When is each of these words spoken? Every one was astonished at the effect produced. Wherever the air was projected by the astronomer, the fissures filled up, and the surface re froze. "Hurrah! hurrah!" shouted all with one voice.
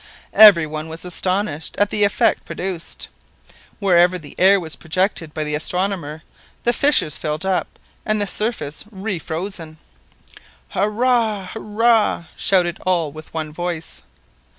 Every 0.33 0.65
one 0.65 0.89
was 0.89 1.05
astonished 1.05 1.75
at 1.77 1.91
the 1.91 2.03
effect 2.03 2.43
produced. 2.43 3.07
Wherever 3.77 4.17
the 4.17 4.33
air 4.39 4.59
was 4.59 4.75
projected 4.75 5.31
by 5.31 5.43
the 5.43 5.53
astronomer, 5.53 6.23
the 6.63 6.73
fissures 6.73 7.17
filled 7.17 7.45
up, 7.45 7.77
and 8.03 8.19
the 8.19 8.25
surface 8.25 8.83
re 8.89 9.19
froze. 9.19 9.61
"Hurrah! 10.69 11.49
hurrah!" 11.53 12.23
shouted 12.35 12.79
all 12.83 13.11
with 13.11 13.31
one 13.35 13.53
voice. 13.53 14.01